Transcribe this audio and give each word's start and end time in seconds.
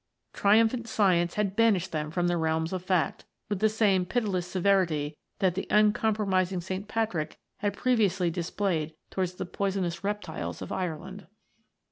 Triumphant 0.33 0.87
science 0.89 1.35
had 1.35 1.55
banished 1.55 1.91
them 1.91 2.09
from 2.09 2.25
the 2.27 2.35
realms 2.35 2.73
of 2.73 2.83
fact, 2.83 3.23
with 3.49 3.59
the 3.59 3.69
same 3.69 4.03
pitiless 4.03 4.47
severity 4.47 5.15
that 5.37 5.53
the 5.53 5.67
xincompromising 5.69 6.59
St. 6.63 6.87
Patrick 6.87 7.37
had 7.59 7.77
previously 7.77 8.31
displayed 8.31 8.95
towards 9.11 9.35
the 9.35 9.45
poisonous 9.45 10.03
reptiles 10.03 10.59
of 10.59 10.71
Ireland. 10.71 11.27